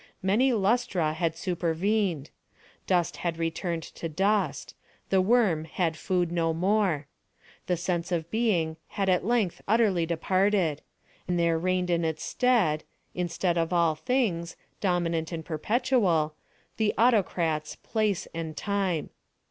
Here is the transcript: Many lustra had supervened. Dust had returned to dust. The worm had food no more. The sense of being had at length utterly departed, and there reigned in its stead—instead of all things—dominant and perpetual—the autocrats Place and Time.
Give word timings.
Many 0.23 0.51
lustra 0.51 1.13
had 1.13 1.35
supervened. 1.37 2.31
Dust 2.87 3.17
had 3.17 3.37
returned 3.37 3.83
to 3.83 4.09
dust. 4.09 4.73
The 5.11 5.21
worm 5.21 5.65
had 5.65 5.95
food 5.95 6.31
no 6.31 6.55
more. 6.55 7.05
The 7.67 7.77
sense 7.77 8.11
of 8.11 8.31
being 8.31 8.77
had 8.87 9.09
at 9.09 9.23
length 9.27 9.61
utterly 9.67 10.07
departed, 10.07 10.81
and 11.27 11.37
there 11.37 11.59
reigned 11.59 11.91
in 11.91 12.03
its 12.03 12.23
stead—instead 12.23 13.59
of 13.59 13.71
all 13.71 13.93
things—dominant 13.93 15.31
and 15.31 15.45
perpetual—the 15.45 16.93
autocrats 16.97 17.75
Place 17.75 18.27
and 18.33 18.57
Time. 18.57 19.11